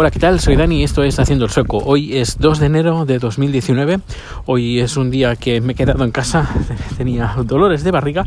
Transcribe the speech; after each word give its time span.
Hola, 0.00 0.12
¿qué 0.12 0.20
tal? 0.20 0.38
Soy 0.38 0.54
Dani 0.54 0.78
y 0.78 0.84
esto 0.84 1.02
es 1.02 1.18
Haciendo 1.18 1.46
el 1.46 1.50
Sueco. 1.50 1.78
Hoy 1.78 2.16
es 2.16 2.38
2 2.38 2.60
de 2.60 2.66
enero 2.66 3.04
de 3.04 3.18
2019. 3.18 3.98
Hoy 4.46 4.78
es 4.78 4.96
un 4.96 5.10
día 5.10 5.34
que 5.34 5.60
me 5.60 5.72
he 5.72 5.74
quedado 5.74 6.04
en 6.04 6.12
casa. 6.12 6.48
Tenía 6.96 7.34
dolores 7.44 7.82
de 7.82 7.90
barriga 7.90 8.24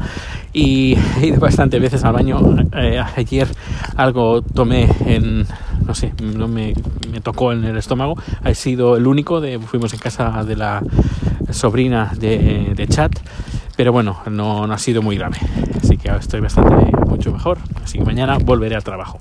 y 0.51 0.97
he 1.21 1.27
ido 1.27 1.39
bastantes 1.39 1.81
veces 1.81 2.03
al 2.03 2.11
baño. 2.11 2.41
Eh, 2.75 3.01
ayer 3.15 3.47
algo 3.95 4.41
tomé 4.41 4.89
en, 5.05 5.47
no 5.85 5.95
sé, 5.95 6.11
no 6.21 6.49
me, 6.49 6.73
me, 7.09 7.21
tocó 7.21 7.53
en 7.53 7.63
el 7.63 7.77
estómago. 7.77 8.17
Ha 8.43 8.53
sido 8.53 8.97
el 8.97 9.07
único. 9.07 9.39
De, 9.39 9.57
fuimos 9.57 9.93
en 9.93 9.99
casa 9.99 10.43
de 10.43 10.57
la 10.57 10.83
sobrina 11.51 12.11
de, 12.19 12.73
de 12.75 12.87
Chat. 12.89 13.17
Pero 13.77 13.93
bueno, 13.93 14.19
no, 14.29 14.67
no 14.67 14.73
ha 14.73 14.77
sido 14.77 15.01
muy 15.01 15.15
grave. 15.15 15.37
Así 15.81 15.95
que 15.95 16.09
estoy 16.09 16.41
bastante, 16.41 16.91
mucho 17.07 17.31
mejor. 17.31 17.59
Así 17.81 17.97
que 17.97 18.03
mañana 18.03 18.39
volveré 18.39 18.75
al 18.75 18.83
trabajo. 18.83 19.19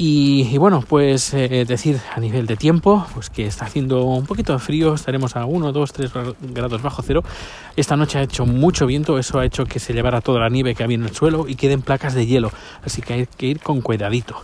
Y, 0.00 0.56
bueno, 0.58 0.84
pues 0.86 1.34
eh, 1.34 1.64
decir 1.66 2.00
a 2.14 2.20
nivel 2.20 2.46
de 2.46 2.56
tiempo, 2.56 3.04
pues 3.14 3.30
que 3.30 3.46
está 3.46 3.64
haciendo 3.64 4.04
un 4.04 4.26
poquito 4.26 4.52
de 4.52 4.60
frío, 4.60 4.94
estaremos 4.94 5.34
a 5.34 5.44
1, 5.44 5.72
2, 5.72 5.92
3 5.92 6.12
grados 6.54 6.82
bajo 6.82 7.02
cero. 7.02 7.24
Esta 7.74 7.96
noche 7.96 8.20
ha 8.20 8.22
hecho 8.22 8.46
mucho 8.46 8.86
viento, 8.86 9.18
eso 9.18 9.40
ha 9.40 9.44
hecho 9.44 9.64
que 9.64 9.80
se 9.80 9.92
llevara 9.92 10.20
toda 10.20 10.38
la 10.38 10.50
nieve 10.50 10.76
que 10.76 10.84
había 10.84 10.94
en 10.94 11.02
el 11.02 11.16
suelo 11.16 11.48
y 11.48 11.56
queden 11.56 11.82
placas 11.82 12.14
de 12.14 12.26
hielo, 12.26 12.52
así 12.84 13.02
que 13.02 13.14
hay 13.14 13.26
que 13.26 13.46
ir 13.46 13.58
con 13.58 13.80
cuidadito. 13.80 14.36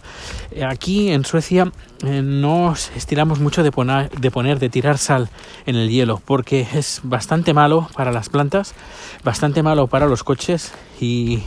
Aquí 0.68 1.12
en 1.12 1.24
Suecia 1.24 1.70
eh, 2.04 2.20
no 2.20 2.74
estiramos 2.96 3.38
mucho 3.38 3.62
de 3.62 3.70
poner, 3.70 4.58
de 4.58 4.68
tirar 4.70 4.98
sal 4.98 5.28
en 5.66 5.76
el 5.76 5.88
hielo, 5.88 6.20
porque 6.24 6.66
es 6.74 6.98
bastante 7.04 7.54
malo 7.54 7.88
para 7.94 8.10
las 8.10 8.28
plantas, 8.28 8.74
bastante 9.22 9.62
malo 9.62 9.86
para 9.86 10.08
los 10.08 10.24
coches 10.24 10.72
y 11.00 11.44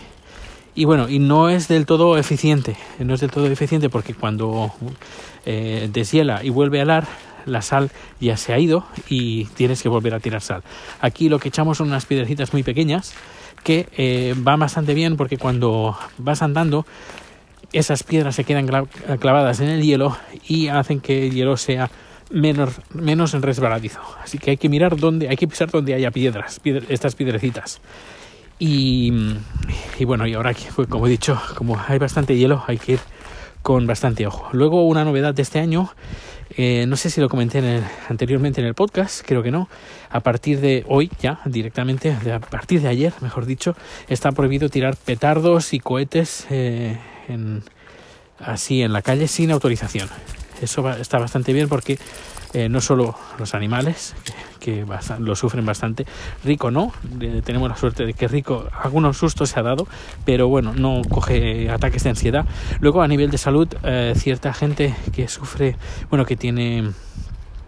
y 0.78 0.86
bueno, 0.86 1.10
y 1.10 1.18
no 1.18 1.50
es 1.50 1.68
del 1.68 1.88
todo 1.88 2.20
eficiente, 2.20 2.78
no 3.00 3.16
es 3.16 3.22
del 3.22 3.32
todo 3.32 3.48
eficiente 3.48 3.90
porque 3.90 4.14
cuando 4.14 4.72
eh, 5.44 5.90
deshiela 5.92 6.44
y 6.44 6.52
vuelve 6.52 6.78
a 6.80 6.84
helar, 6.84 7.08
la 7.48 7.64
sal 7.64 7.90
ya 8.20 8.38
se 8.38 8.54
ha 8.54 8.60
ido 8.60 8.86
y 9.10 9.46
tienes 9.46 9.82
que 9.82 9.90
volver 9.90 10.14
a 10.14 10.20
tirar 10.20 10.42
sal. 10.42 10.62
Aquí 11.02 11.30
lo 11.30 11.40
que 11.40 11.50
echamos 11.50 11.80
son 11.80 11.88
unas 11.88 12.06
piedrecitas 12.06 12.54
muy 12.54 12.62
pequeñas 12.62 13.16
que 13.64 13.90
eh, 13.98 14.36
van 14.38 14.60
bastante 14.60 14.94
bien 14.94 15.18
porque 15.18 15.40
cuando 15.40 15.98
vas 16.20 16.44
andando 16.44 16.86
esas 17.74 18.04
piedras 18.04 18.36
se 18.36 18.44
quedan 18.44 18.68
clavadas 19.20 19.60
en 19.62 19.70
el 19.70 19.82
hielo 19.82 20.16
y 20.48 20.68
hacen 20.68 21.00
que 21.00 21.26
el 21.26 21.34
hielo 21.34 21.58
sea 21.58 21.90
menos, 22.30 22.82
menos 22.94 23.34
resbaladizo. 23.34 24.02
Así 24.24 24.38
que 24.38 24.52
hay 24.52 24.58
que 24.58 24.70
mirar 24.70 24.96
dónde, 24.96 25.28
hay 25.28 25.38
que 25.38 25.48
pisar 25.48 25.72
donde 25.72 25.96
haya 25.96 26.12
piedras, 26.12 26.60
piedra, 26.60 26.86
estas 26.88 27.16
piedrecitas. 27.16 27.82
Y, 28.60 29.12
bueno, 30.06 30.26
y 30.26 30.34
ahora 30.34 30.54
pues, 30.76 30.88
como 30.88 31.08
he 31.08 31.10
dicho, 31.10 31.40
como 31.56 31.80
hay 31.88 32.00
bastante 32.00 32.36
hielo, 32.36 32.64
hay 32.68 32.78
que 32.78 32.94
ir 32.94 33.00
con 33.62 33.86
bastante 33.86 34.26
ojo. 34.26 34.50
Luego 34.54 34.88
una 34.88 35.04
novedad 35.04 35.34
de 35.34 35.42
este 35.42 35.60
año, 35.60 35.92
eh, 36.52 36.86
no 36.88 36.96
sé 36.96 37.10
si 37.10 37.22
lo 37.22 37.30
comenté 37.30 37.62
anteriormente 38.10 38.62
en 38.62 38.68
el 38.68 38.74
podcast, 38.74 39.24
creo 39.26 39.44
que 39.44 39.52
no. 39.52 39.70
A 40.10 40.22
partir 40.22 40.60
de 40.60 40.86
hoy, 40.88 41.12
ya 41.20 41.40
directamente, 41.46 42.12
a 42.12 42.40
partir 42.40 42.82
de 42.82 42.88
ayer, 42.88 43.14
mejor 43.22 43.46
dicho, 43.46 43.76
está 44.08 44.32
prohibido 44.32 44.70
tirar 44.70 44.96
petardos 44.96 45.74
y 45.74 45.80
cohetes 45.80 46.48
eh, 46.50 46.98
en, 47.28 47.64
así 48.40 48.82
en 48.82 48.94
la 48.94 49.02
calle 49.02 49.28
sin 49.28 49.52
autorización. 49.52 50.10
Eso 50.62 50.82
va, 50.82 50.98
está 50.98 51.20
bastante 51.20 51.54
bien 51.54 51.70
porque 51.70 52.00
eh, 52.54 52.70
no 52.70 52.82
solo 52.82 53.16
los 53.38 53.54
animales, 53.54 54.16
lo 55.20 55.36
sufren 55.36 55.66
bastante, 55.66 56.06
Rico 56.44 56.72
no, 56.72 56.92
tenemos 57.44 57.70
la 57.70 57.76
suerte 57.76 58.06
de 58.06 58.14
que 58.14 58.28
Rico 58.28 58.68
algunos 58.82 59.18
sustos 59.18 59.50
se 59.50 59.60
ha 59.60 59.64
dado, 59.64 59.88
pero 60.26 60.48
bueno, 60.48 60.74
no 60.74 61.02
coge 61.10 61.70
ataques 61.70 62.04
de 62.04 62.10
ansiedad. 62.12 62.46
Luego 62.80 63.02
a 63.02 63.08
nivel 63.08 63.32
de 63.32 63.38
salud, 63.38 63.68
eh, 63.84 64.14
cierta 64.16 64.54
gente 64.54 64.96
que 65.14 65.28
sufre, 65.28 65.76
bueno, 66.10 66.26
que 66.26 66.36
tiene 66.36 66.92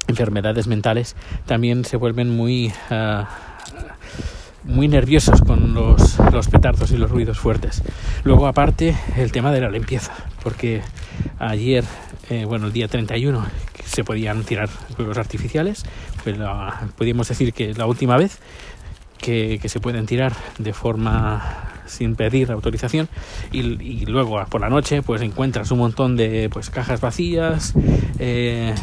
enfermedades 0.07 0.67
mentales, 0.67 1.15
también 1.45 1.85
se 1.85 1.97
vuelven 1.97 2.29
muy... 2.29 2.71
Uh, 2.89 3.23
muy 4.65 4.87
nerviosos 4.87 5.41
con 5.41 5.73
los, 5.73 6.19
los, 6.31 6.47
petardos 6.47 6.91
y 6.91 6.97
los 6.97 7.09
ruidos 7.09 7.39
fuertes. 7.39 7.81
Luego, 8.23 8.45
aparte, 8.45 8.95
el 9.17 9.31
tema 9.31 9.51
de 9.51 9.61
la 9.61 9.69
limpieza, 9.69 10.13
porque 10.43 10.81
ayer, 11.39 11.83
eh, 12.29 12.45
bueno, 12.45 12.67
el 12.67 12.73
día 12.73 12.87
31, 12.87 13.45
se 13.89 14.03
podían 14.03 14.43
tirar 14.43 14.69
juegos 14.95 15.17
artificiales, 15.17 15.83
pues 16.23 16.37
la, 16.37 16.89
podríamos 16.97 17.27
decir 17.27 17.53
que 17.53 17.73
la 17.73 17.85
última 17.85 18.17
vez 18.17 18.39
que, 19.17 19.59
se 19.65 19.79
pueden 19.79 20.05
tirar 20.05 20.33
de 20.57 20.73
forma 20.73 21.65
sin 21.85 22.15
pedir 22.15 22.51
autorización 22.51 23.09
y, 23.51 23.59
y, 23.59 24.05
luego 24.05 24.45
por 24.45 24.61
la 24.61 24.69
noche 24.69 25.01
pues 25.01 25.21
encuentras 25.23 25.71
un 25.71 25.79
montón 25.79 26.15
de 26.15 26.47
pues 26.51 26.69
cajas 26.69 27.01
vacías 27.01 27.73
eh, 28.19 28.75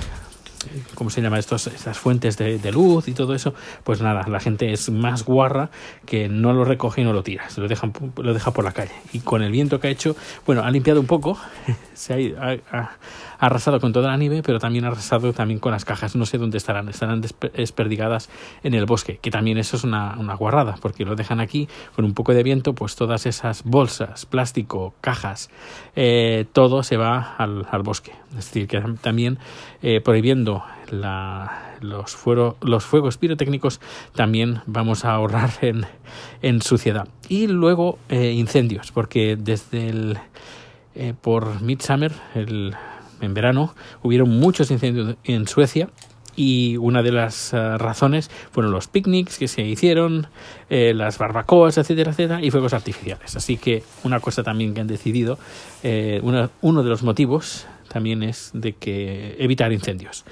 ¿cómo 0.94 1.10
se 1.10 1.22
llama 1.22 1.38
estos, 1.38 1.66
estas 1.66 1.98
fuentes 1.98 2.36
de, 2.36 2.58
de, 2.58 2.72
luz 2.72 3.08
y 3.08 3.12
todo 3.12 3.34
eso? 3.34 3.54
Pues 3.84 4.00
nada, 4.00 4.26
la 4.28 4.40
gente 4.40 4.72
es 4.72 4.90
más 4.90 5.24
guarra 5.24 5.70
que 6.04 6.28
no 6.28 6.52
lo 6.52 6.64
recoge 6.64 7.00
y 7.00 7.04
no 7.04 7.12
lo 7.12 7.22
tira, 7.22 7.48
se 7.50 7.60
lo, 7.60 7.68
dejan, 7.68 7.92
lo 8.16 8.34
deja 8.34 8.52
por 8.52 8.64
la 8.64 8.72
calle. 8.72 8.92
Y 9.12 9.20
con 9.20 9.42
el 9.42 9.52
viento 9.52 9.80
que 9.80 9.88
ha 9.88 9.90
hecho, 9.90 10.16
bueno, 10.44 10.62
ha 10.62 10.70
limpiado 10.70 11.00
un 11.00 11.06
poco, 11.06 11.38
se 11.94 12.34
ha, 12.38 12.76
ha, 12.76 12.90
arrasado 13.38 13.80
con 13.80 13.92
toda 13.92 14.08
la 14.08 14.16
nieve, 14.16 14.42
pero 14.42 14.58
también 14.58 14.84
ha 14.84 14.88
arrasado 14.88 15.32
también 15.32 15.60
con 15.60 15.72
las 15.72 15.84
cajas, 15.84 16.16
no 16.16 16.26
sé 16.26 16.38
dónde 16.38 16.58
estarán, 16.58 16.88
estarán 16.88 17.20
desperdigadas 17.20 18.30
en 18.62 18.74
el 18.74 18.86
bosque, 18.86 19.18
que 19.18 19.30
también 19.30 19.58
eso 19.58 19.76
es 19.76 19.84
una, 19.84 20.16
una 20.18 20.34
guarrada, 20.34 20.76
porque 20.80 21.04
lo 21.04 21.16
dejan 21.16 21.40
aquí 21.40 21.68
con 21.94 22.04
un 22.04 22.14
poco 22.14 22.32
de 22.32 22.42
viento, 22.42 22.74
pues 22.74 22.96
todas 22.96 23.26
esas 23.26 23.62
bolsas, 23.64 24.26
plástico, 24.26 24.94
cajas, 25.00 25.50
eh, 25.94 26.46
todo 26.52 26.82
se 26.82 26.96
va 26.96 27.36
al, 27.38 27.82
bosque. 27.82 28.12
Es 28.38 28.46
decir, 28.46 28.68
que 28.68 28.80
también 29.00 29.38
eh, 29.82 30.00
prohibiendo 30.00 30.62
la, 30.90 31.76
los, 31.80 32.14
fuegos 32.14 33.18
pirotécnicos 33.18 33.80
también 34.14 34.60
vamos 34.66 35.04
a 35.04 35.12
ahorrar 35.12 35.50
en, 35.62 35.86
en 36.42 36.62
suciedad. 36.62 37.08
Y 37.28 37.46
luego 37.46 37.98
eh, 38.08 38.32
incendios, 38.32 38.92
porque 38.92 39.36
desde 39.36 39.88
el 39.88 40.18
eh, 40.94 41.12
por 41.20 41.60
Midsummer, 41.60 42.12
el, 42.34 42.74
en 43.20 43.34
verano, 43.34 43.74
hubieron 44.02 44.30
muchos 44.30 44.70
incendios 44.70 45.16
en 45.24 45.46
Suecia 45.46 45.90
y 46.36 46.76
una 46.76 47.02
de 47.02 47.12
las 47.12 47.52
razones 47.52 48.30
fueron 48.52 48.70
los 48.72 48.88
picnics 48.88 49.38
que 49.38 49.48
se 49.48 49.62
hicieron, 49.62 50.28
eh, 50.68 50.92
las 50.94 51.18
barbacoas, 51.18 51.78
etcétera, 51.78 52.12
etcétera, 52.12 52.42
y 52.42 52.50
fuegos 52.50 52.74
artificiales. 52.74 53.34
Así 53.36 53.56
que 53.56 53.82
una 54.04 54.20
cosa 54.20 54.42
también 54.42 54.74
que 54.74 54.82
han 54.82 54.86
decidido, 54.86 55.38
eh, 55.82 56.20
una, 56.22 56.50
uno 56.60 56.82
de 56.82 56.90
los 56.90 57.02
motivos 57.02 57.66
también 57.88 58.22
es 58.22 58.50
de 58.54 58.72
que 58.72 59.36
evitar 59.38 59.72
incendios. 59.72 60.24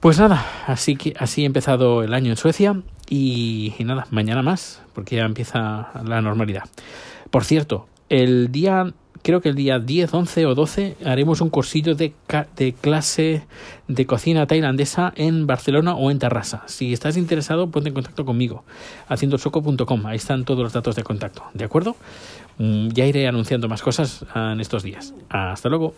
Pues 0.00 0.18
nada, 0.18 0.44
así 0.66 0.96
que 0.96 1.14
así 1.16 1.44
ha 1.44 1.46
empezado 1.46 2.02
el 2.02 2.12
año 2.12 2.30
en 2.30 2.36
Suecia 2.36 2.82
y, 3.08 3.74
nada, 3.84 4.06
mañana 4.10 4.42
más, 4.42 4.82
porque 4.94 5.16
ya 5.16 5.24
empieza 5.24 5.90
la 6.04 6.20
normalidad. 6.20 6.64
Por 7.30 7.44
cierto, 7.44 7.86
el 8.08 8.50
día 8.50 8.92
creo 9.22 9.40
que 9.40 9.48
el 9.48 9.54
día 9.54 9.78
10, 9.78 10.12
11 10.12 10.46
o 10.46 10.54
12 10.54 10.96
haremos 11.04 11.40
un 11.40 11.50
cursillo 11.50 11.94
de, 11.94 12.12
de, 12.56 12.72
clase 12.72 13.44
de 13.86 14.06
cocina 14.06 14.46
tailandesa 14.46 15.12
en 15.16 15.46
Barcelona 15.46 15.94
o 15.94 16.10
en 16.10 16.18
Terrassa. 16.18 16.64
Si 16.66 16.92
estás 16.92 17.16
interesado, 17.16 17.70
ponte 17.70 17.88
en 17.88 17.94
contacto 17.94 18.24
conmigo, 18.24 18.64
haciendosoco.com. 19.08 20.06
Ahí 20.06 20.16
están 20.16 20.44
todos 20.44 20.64
los 20.64 20.72
datos 20.72 20.96
de 20.96 21.04
contacto. 21.04 21.44
¿De 21.54 21.64
acuerdo? 21.64 21.96
Ya 22.58 23.06
iré 23.06 23.28
anunciando 23.28 23.68
más 23.68 23.82
cosas 23.82 24.24
en 24.34 24.60
estos 24.60 24.82
días. 24.82 25.14
Hasta 25.28 25.68
luego. 25.68 25.94